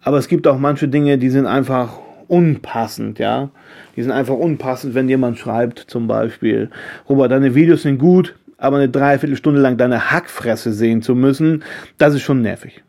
[0.01, 3.49] Aber es gibt auch manche Dinge, die sind einfach unpassend, ja.
[3.95, 6.69] Die sind einfach unpassend, wenn jemand schreibt, zum Beispiel,
[7.09, 11.63] Robert, deine Videos sind gut, aber eine Dreiviertelstunde lang deine Hackfresse sehen zu müssen,
[11.97, 12.83] das ist schon nervig.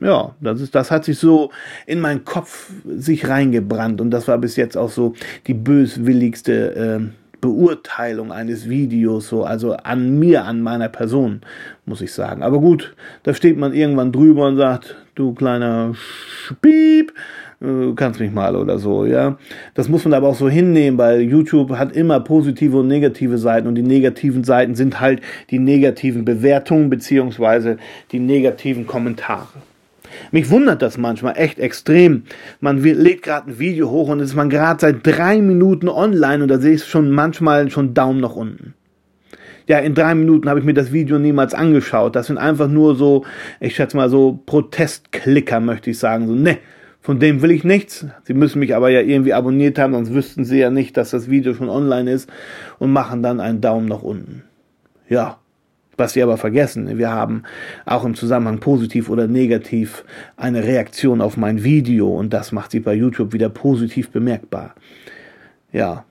[0.00, 1.52] Ja, das ist, das hat sich so
[1.86, 5.14] in meinen Kopf sich reingebrannt und das war bis jetzt auch so
[5.46, 11.42] die böswilligste äh, Beurteilung eines Videos, so, also an mir, an meiner Person,
[11.84, 12.42] muss ich sagen.
[12.42, 17.12] Aber gut, da steht man irgendwann drüber und sagt, du kleiner Spiep,
[17.60, 19.36] äh, kannst mich mal oder so, ja.
[19.74, 23.68] Das muss man aber auch so hinnehmen, weil YouTube hat immer positive und negative Seiten
[23.68, 27.76] und die negativen Seiten sind halt die negativen Bewertungen beziehungsweise
[28.10, 29.48] die negativen Kommentare.
[30.32, 32.24] Mich wundert das manchmal echt extrem.
[32.60, 36.48] Man legt gerade ein Video hoch und ist man gerade seit drei Minuten online und
[36.48, 38.74] da sehe ich schon manchmal schon Daumen nach unten.
[39.66, 42.16] Ja, in drei Minuten habe ich mir das Video niemals angeschaut.
[42.16, 43.24] Das sind einfach nur so,
[43.60, 46.26] ich schätze mal so Protestklicker, möchte ich sagen.
[46.26, 46.58] So, ne,
[47.00, 48.06] von dem will ich nichts.
[48.24, 51.30] Sie müssen mich aber ja irgendwie abonniert haben, sonst wüssten sie ja nicht, dass das
[51.30, 52.30] Video schon online ist
[52.78, 54.42] und machen dann einen Daumen nach unten.
[55.08, 55.38] Ja.
[55.96, 57.44] Was sie aber vergessen, wir haben
[57.86, 60.04] auch im Zusammenhang positiv oder negativ
[60.36, 64.74] eine Reaktion auf mein Video und das macht sie bei YouTube wieder positiv bemerkbar.
[65.72, 66.04] Ja,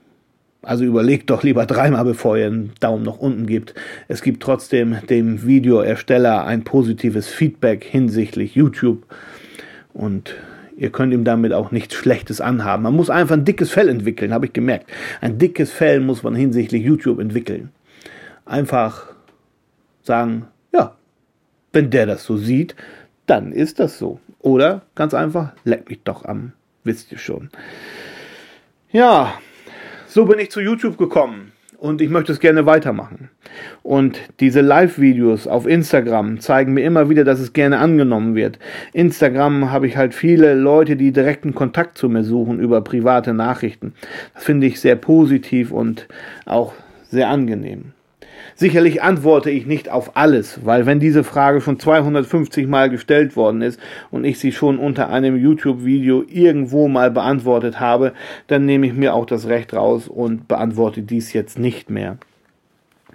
[0.62, 3.74] also überlegt doch lieber dreimal, bevor ihr einen Daumen nach unten gebt.
[4.08, 9.04] Es gibt trotzdem dem Videoersteller ein positives Feedback hinsichtlich YouTube
[9.92, 10.34] und
[10.76, 12.82] Ihr könnt ihm damit auch nichts Schlechtes anhaben.
[12.82, 14.90] Man muss einfach ein dickes Fell entwickeln, habe ich gemerkt.
[15.20, 17.70] Ein dickes Fell muss man hinsichtlich YouTube entwickeln.
[18.44, 19.13] Einfach
[20.04, 20.94] sagen, ja,
[21.72, 22.76] wenn der das so sieht,
[23.26, 24.20] dann ist das so.
[24.40, 26.52] Oder ganz einfach, leck mich doch am,
[26.84, 27.50] wisst ihr schon.
[28.92, 29.34] Ja,
[30.06, 33.30] so bin ich zu YouTube gekommen und ich möchte es gerne weitermachen.
[33.82, 38.58] Und diese Live-Videos auf Instagram zeigen mir immer wieder, dass es gerne angenommen wird.
[38.92, 43.94] Instagram habe ich halt viele Leute, die direkten Kontakt zu mir suchen über private Nachrichten.
[44.34, 46.06] Das finde ich sehr positiv und
[46.46, 46.74] auch
[47.10, 47.92] sehr angenehm.
[48.56, 53.62] Sicherlich antworte ich nicht auf alles, weil wenn diese Frage schon 250 Mal gestellt worden
[53.62, 53.80] ist
[54.12, 58.12] und ich sie schon unter einem YouTube-Video irgendwo mal beantwortet habe,
[58.46, 62.18] dann nehme ich mir auch das Recht raus und beantworte dies jetzt nicht mehr.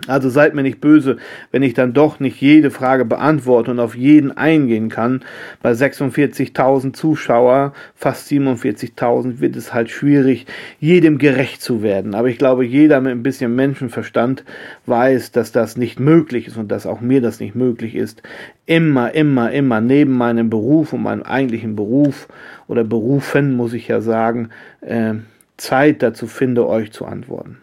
[0.08, 1.18] Also seid mir nicht böse,
[1.52, 5.22] wenn ich dann doch nicht jede Frage beantworte und auf jeden eingehen kann.
[5.62, 10.46] Bei 46.000 Zuschauer, fast 47.000, wird es halt schwierig,
[10.80, 12.16] jedem gerecht zu werden.
[12.16, 14.44] Aber ich glaube, jeder mit ein bisschen Menschenverstand
[14.86, 18.24] weiß, dass das nicht möglich ist und dass auch mir das nicht möglich ist.
[18.66, 22.28] Immer, immer, immer neben meinem Beruf und meinem eigentlichen Beruf
[22.68, 24.50] oder Berufen, muss ich ja sagen,
[24.82, 25.16] äh,
[25.58, 27.58] Zeit dazu finde, euch zu antworten.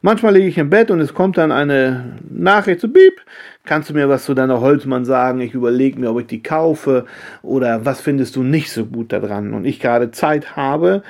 [0.00, 3.20] Manchmal liege ich im Bett und es kommt dann eine Nachricht so, Bieb,
[3.64, 5.40] kannst du mir was zu deiner Holzmann sagen?
[5.40, 7.06] Ich überlege mir, ob ich die kaufe
[7.42, 9.54] oder was findest du nicht so gut daran?
[9.54, 11.02] Und ich gerade Zeit habe,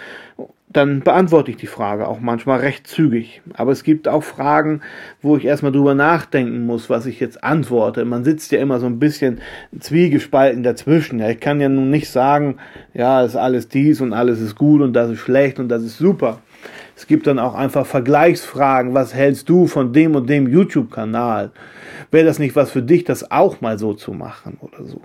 [0.72, 3.42] dann beantworte ich die Frage auch manchmal recht zügig.
[3.54, 4.80] Aber es gibt auch Fragen,
[5.20, 8.04] wo ich erstmal drüber nachdenken muss, was ich jetzt antworte.
[8.04, 9.40] Man sitzt ja immer so ein bisschen
[9.78, 11.18] zwiegespalten dazwischen.
[11.18, 12.56] Ja, ich kann ja nun nicht sagen,
[12.94, 15.98] ja, ist alles dies und alles ist gut und das ist schlecht und das ist
[15.98, 16.38] super.
[16.96, 18.94] Es gibt dann auch einfach Vergleichsfragen.
[18.94, 21.50] Was hältst du von dem und dem YouTube-Kanal?
[22.10, 25.00] Wäre das nicht was für dich, das auch mal so zu machen oder so?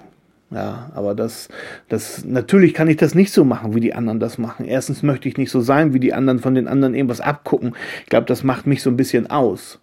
[0.50, 1.50] Ja, aber das,
[1.89, 4.65] das, natürlich kann ich das nicht so machen, wie die anderen das machen.
[4.65, 7.76] Erstens möchte ich nicht so sein, wie die anderen von den anderen irgendwas abgucken.
[8.04, 9.80] Ich glaube, das macht mich so ein bisschen aus,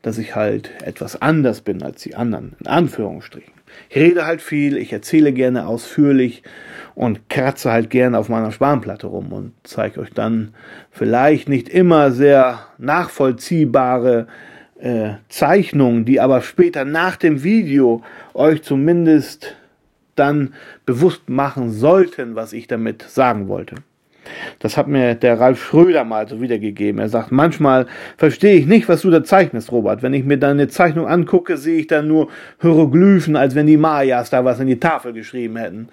[0.00, 3.52] dass ich halt etwas anders bin als die anderen, in Anführungsstrichen.
[3.88, 6.42] Ich rede halt viel, ich erzähle gerne ausführlich
[6.94, 10.54] und kratze halt gerne auf meiner Spanplatte rum und zeige euch dann
[10.90, 14.26] vielleicht nicht immer sehr nachvollziehbare
[14.80, 18.02] äh, Zeichnungen, die aber später nach dem Video
[18.34, 19.56] euch zumindest
[20.14, 20.54] dann
[20.86, 23.76] bewusst machen sollten, was ich damit sagen wollte.
[24.58, 27.00] Das hat mir der Ralf Schröder mal so wiedergegeben.
[27.00, 30.02] Er sagt, manchmal verstehe ich nicht, was du da zeichnest, Robert.
[30.02, 32.28] Wenn ich mir deine Zeichnung angucke, sehe ich da nur
[32.60, 35.88] Hieroglyphen, als wenn die Mayas da was in die Tafel geschrieben hätten.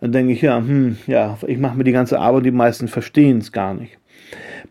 [0.00, 3.38] Dann denke ich, ja, hm, ja, ich mache mir die ganze Arbeit, die meisten verstehen
[3.38, 3.98] es gar nicht.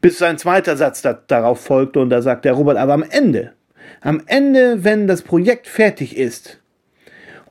[0.02, 3.54] Bis sein zweiter Satz da, darauf folgte und da sagt der Robert, aber am Ende,
[4.02, 6.60] am Ende, wenn das Projekt fertig ist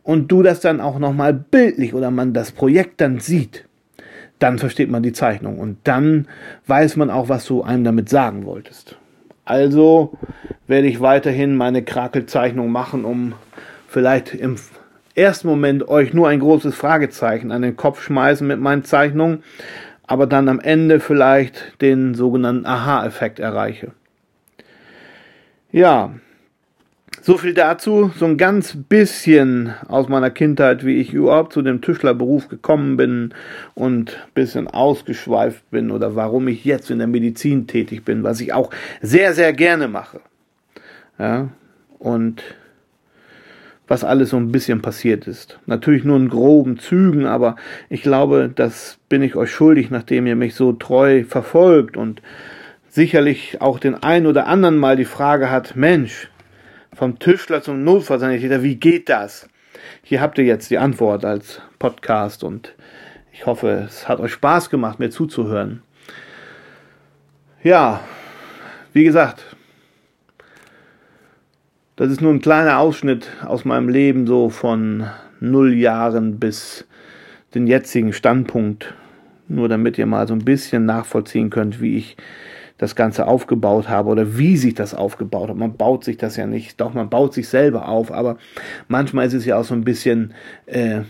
[0.02, 3.66] und du das dann auch nochmal bildlich oder man das Projekt dann sieht,
[4.42, 6.26] dann versteht man die Zeichnung und dann
[6.66, 8.96] weiß man auch, was du einem damit sagen wolltest.
[9.44, 10.18] Also
[10.66, 13.34] werde ich weiterhin meine Krakelzeichnung machen, um
[13.88, 14.56] vielleicht im
[15.14, 19.42] ersten Moment euch nur ein großes Fragezeichen an den Kopf schmeißen mit meinen Zeichnungen,
[20.06, 23.92] aber dann am Ende vielleicht den sogenannten Aha-Effekt erreiche.
[25.70, 26.14] Ja,
[27.20, 31.80] so viel dazu, so ein ganz bisschen aus meiner Kindheit, wie ich überhaupt zu dem
[31.80, 33.34] Tischlerberuf gekommen bin
[33.74, 38.40] und ein bisschen ausgeschweift bin oder warum ich jetzt in der Medizin tätig bin, was
[38.40, 38.70] ich auch
[39.00, 40.20] sehr, sehr gerne mache.
[41.18, 41.48] Ja,
[41.98, 42.42] und
[43.86, 45.58] was alles so ein bisschen passiert ist.
[45.66, 47.56] Natürlich nur in groben Zügen, aber
[47.90, 52.22] ich glaube, das bin ich euch schuldig, nachdem ihr mich so treu verfolgt und
[52.88, 56.30] sicherlich auch den ein oder anderen mal die Frage hat, Mensch,
[57.02, 59.48] vom Tischler zum Notfallsanitäter, wie geht das?
[60.04, 62.76] Hier habt ihr jetzt die Antwort als Podcast und
[63.32, 65.82] ich hoffe, es hat euch Spaß gemacht, mir zuzuhören.
[67.64, 67.98] Ja,
[68.92, 69.56] wie gesagt,
[71.96, 75.10] das ist nur ein kleiner Ausschnitt aus meinem Leben, so von
[75.40, 76.86] null Jahren bis
[77.52, 78.94] den jetzigen Standpunkt.
[79.48, 82.16] Nur damit ihr mal so ein bisschen nachvollziehen könnt, wie ich
[82.82, 85.56] das Ganze aufgebaut habe oder wie sich das aufgebaut hat.
[85.56, 88.38] Man baut sich das ja nicht, doch man baut sich selber auf, aber
[88.88, 90.34] manchmal ist es ja auch so ein bisschen,
[90.66, 91.02] äh,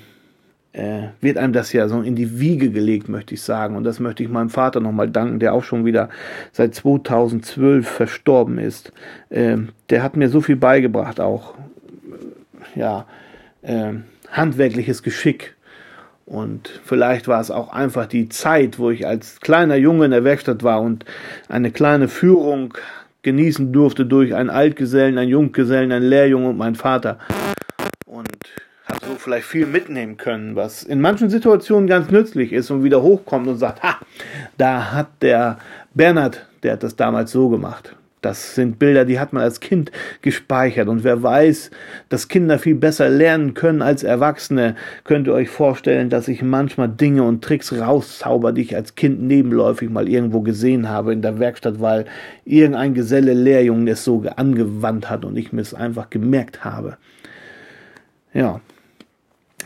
[0.75, 3.75] äh, wird einem das ja so in die Wiege gelegt, möchte ich sagen.
[3.75, 6.11] Und das möchte ich meinem Vater nochmal danken, der auch schon wieder
[6.53, 8.93] seit 2012 verstorben ist.
[9.31, 9.57] Äh,
[9.89, 11.55] der hat mir so viel beigebracht, auch
[12.75, 13.07] ja,
[13.63, 13.95] äh,
[14.31, 15.57] handwerkliches Geschick
[16.27, 20.25] und vielleicht war es auch einfach die Zeit, wo ich als kleiner Junge in der
[20.25, 21.05] Werkstatt war und
[21.49, 22.75] eine kleine Führung
[23.23, 27.19] genießen durfte durch einen Altgesellen, einen Junggesellen, einen Lehrjungen und meinen Vater.
[28.07, 28.29] Und
[28.85, 33.03] habe so vielleicht viel mitnehmen können, was in manchen Situationen ganz nützlich ist und wieder
[33.03, 33.99] hochkommt und sagt, ha,
[34.59, 35.59] da hat der
[35.95, 37.95] Bernhard, der hat das damals so gemacht.
[38.23, 39.91] Das sind Bilder, die hat man als Kind
[40.23, 40.87] gespeichert.
[40.87, 41.73] Und wer weiß,
[42.09, 46.89] dass Kinder viel besser lernen können als Erwachsene, könnt ihr euch vorstellen, dass ich manchmal
[46.89, 51.41] Dinge und Tricks rauszauber, die ich als Kind nebenläufig mal irgendwo gesehen habe in der
[51.41, 52.05] Werkstatt, weil
[52.45, 56.99] irgendein Geselle Lehrjungen es so angewandt hat und ich mir es einfach gemerkt habe.
[58.33, 58.61] Ja.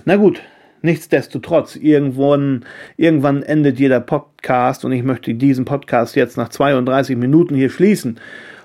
[0.06, 0.40] Na gut,
[0.86, 2.64] Nichtsdestotrotz, irgendwann,
[2.96, 8.20] irgendwann endet jeder Podcast und ich möchte diesen Podcast jetzt nach 32 Minuten hier schließen.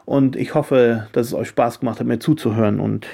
[0.06, 3.08] Und ich hoffe, dass es euch Spaß gemacht hat, mir zuzuhören und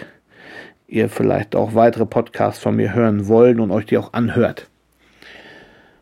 [0.89, 4.67] ihr vielleicht auch weitere Podcasts von mir hören wollt und euch die auch anhört.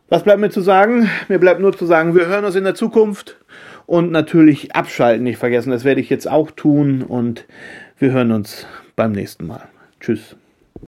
[0.09, 1.07] Was bleibt mir zu sagen?
[1.27, 3.37] Mir bleibt nur zu sagen, wir hören uns in der Zukunft
[3.85, 5.69] und natürlich abschalten nicht vergessen.
[5.69, 7.45] Das werde ich jetzt auch tun und
[7.99, 8.65] wir hören uns
[8.95, 9.67] beim nächsten Mal.
[9.99, 10.35] Tschüss.